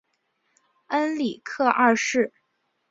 [0.87, 2.33] 恩里克二世。